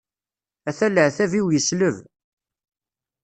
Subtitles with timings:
[0.69, 1.95] Ata leɛqel-iw yesleb.